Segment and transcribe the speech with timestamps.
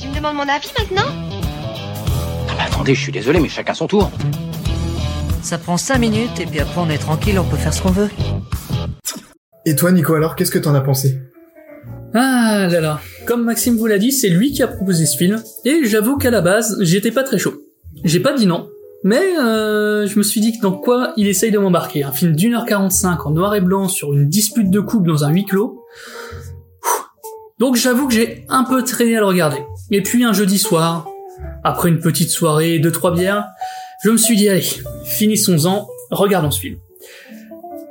[0.00, 3.86] Tu me demandes mon avis maintenant Non mais attendez, je suis désolé, mais chacun son
[3.86, 4.10] tour.
[5.42, 7.90] Ça prend 5 minutes et puis après on est tranquille, on peut faire ce qu'on
[7.90, 8.08] veut.
[9.66, 11.20] Et toi, Nico, alors, qu'est-ce que t'en as pensé?
[12.14, 15.42] Ah là là, comme Maxime vous l'a dit, c'est lui qui a proposé ce film,
[15.64, 17.54] et j'avoue qu'à la base, j'étais pas très chaud.
[18.02, 18.68] J'ai pas dit non,
[19.04, 22.04] mais euh, je me suis dit que dans quoi il essaye de m'embarquer.
[22.04, 25.24] Un film d'une heure 45 en noir et blanc sur une dispute de couple dans
[25.24, 25.84] un huis clos.
[27.58, 29.58] Donc j'avoue que j'ai un peu traîné à le regarder.
[29.90, 31.08] Et puis un jeudi soir,
[31.64, 33.46] après une petite soirée, deux trois bières,
[34.04, 34.66] je me suis dit allez,
[35.04, 36.76] finissons-en, regardons ce film.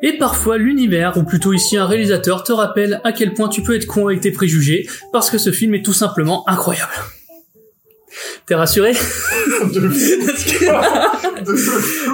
[0.02, 3.76] Et parfois l'univers, ou plutôt ici un réalisateur, te rappelle à quel point tu peux
[3.76, 6.94] être con avec tes préjugés, parce que ce film est tout simplement incroyable.
[8.46, 8.94] T'es rassuré?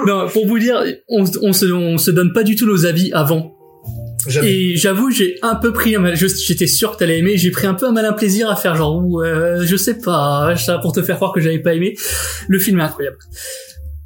[0.06, 3.12] Non, pour vous dire, on, on, se, on se donne pas du tout nos avis
[3.12, 3.55] avant.
[4.42, 7.66] Et j'avoue, j'ai un peu pris un mal, j'étais sûr que t'allais aimer, j'ai pris
[7.66, 11.02] un peu un malin plaisir à faire genre, ouais, je sais pas, ça pour te
[11.02, 11.96] faire croire que j'avais pas aimé.
[12.48, 13.18] Le film est incroyable.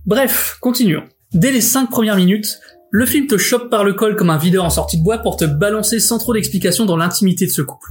[0.07, 1.05] Bref, continuons.
[1.33, 2.59] Dès les cinq premières minutes,
[2.91, 5.37] le film te chope par le col comme un videur en sortie de bois pour
[5.37, 7.89] te balancer sans trop d'explications dans l'intimité de ce couple.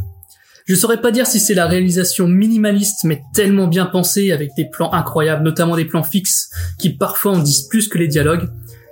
[0.66, 4.66] Je saurais pas dire si c'est la réalisation minimaliste mais tellement bien pensée avec des
[4.66, 8.50] plans incroyables, notamment des plans fixes qui parfois en disent plus que les dialogues,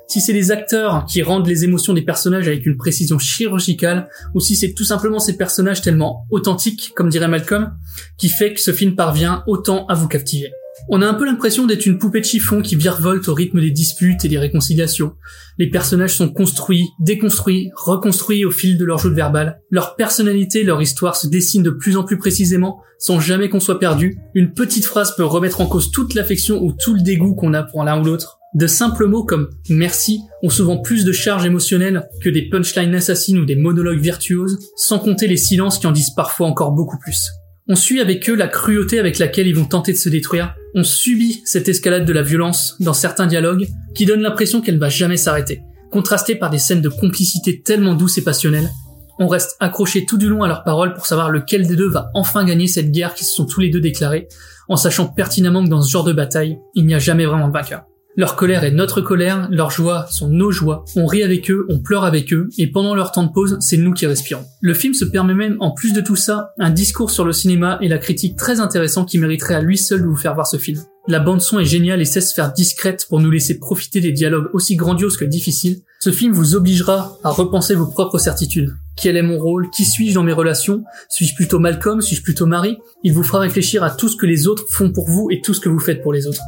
[0.08, 4.40] si c'est les acteurs qui rendent les émotions des personnages avec une précision chirurgicale, ou
[4.40, 7.74] si c'est tout simplement ces personnages tellement authentiques, comme dirait Malcolm,
[8.18, 10.52] qui fait que ce film parvient autant à vous captiver.
[10.90, 13.72] On a un peu l'impression d'être une poupée de chiffon qui virevolte au rythme des
[13.72, 15.16] disputes et des réconciliations.
[15.58, 19.60] Les personnages sont construits, déconstruits, reconstruits au fil de leur jeu de verbal.
[19.70, 23.80] Leur personnalité, leur histoire se dessinent de plus en plus précisément, sans jamais qu'on soit
[23.80, 24.18] perdu.
[24.34, 27.64] Une petite phrase peut remettre en cause toute l'affection ou tout le dégoût qu'on a
[27.64, 28.37] pour l'un ou l'autre.
[28.58, 33.38] De simples mots comme merci ont souvent plus de charge émotionnelle que des punchlines assassines
[33.38, 37.30] ou des monologues virtuoses, sans compter les silences qui en disent parfois encore beaucoup plus.
[37.68, 40.56] On suit avec eux la cruauté avec laquelle ils vont tenter de se détruire.
[40.74, 44.80] On subit cette escalade de la violence dans certains dialogues qui donnent l'impression qu'elle ne
[44.80, 45.62] va jamais s'arrêter,
[45.92, 48.72] contrastée par des scènes de complicité tellement douces et passionnelles.
[49.20, 52.10] On reste accroché tout du long à leurs paroles pour savoir lequel des deux va
[52.16, 54.28] enfin gagner cette guerre qui se sont tous les deux déclarés,
[54.68, 57.54] en sachant pertinemment que dans ce genre de bataille, il n'y a jamais vraiment de
[57.54, 57.84] vainqueur.
[58.20, 61.78] Leur colère est notre colère, leurs joies sont nos joies, on rit avec eux, on
[61.78, 64.44] pleure avec eux, et pendant leur temps de pause, c'est nous qui respirons.
[64.60, 67.78] Le film se permet même, en plus de tout ça, un discours sur le cinéma
[67.80, 70.58] et la critique très intéressant qui mériterait à lui seul de vous faire voir ce
[70.58, 70.82] film.
[71.08, 74.12] La bande son est géniale et sait se faire discrète pour nous laisser profiter des
[74.12, 75.84] dialogues aussi grandioses que difficiles.
[76.00, 78.74] Ce film vous obligera à repenser vos propres certitudes.
[78.96, 79.70] Quel est mon rôle?
[79.70, 80.84] Qui suis-je dans mes relations?
[81.10, 82.02] Suis-je plutôt Malcolm?
[82.02, 85.08] Suis-je plutôt Marie Il vous fera réfléchir à tout ce que les autres font pour
[85.08, 86.42] vous et tout ce que vous faites pour les autres.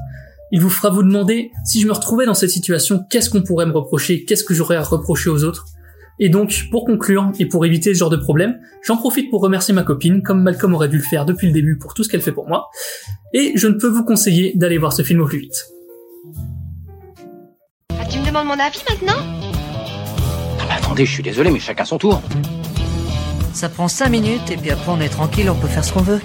[0.52, 3.68] Il vous fera vous demander, si je me retrouvais dans cette situation, qu'est-ce qu'on pourrait
[3.68, 5.66] me reprocher, qu'est-ce que j'aurais à reprocher aux autres?
[6.20, 9.76] Et donc, pour conclure, et pour éviter ce genre de problème, j'en profite pour remercier
[9.76, 12.22] ma copine, comme Malcolm aurait dû le faire depuis le début pour tout ce qu'elle
[12.22, 12.68] fait pour moi,
[13.34, 15.68] et je ne peux vous conseiller d'aller voir ce film au plus vite.
[17.92, 19.22] Ah, tu me demandes mon avis maintenant?
[20.58, 22.24] Non mais attendez, je suis désolé, mais chacun son tour.
[23.54, 26.02] Ça prend 5 minutes et puis après on est tranquille, on peut faire ce qu'on
[26.02, 26.20] veut.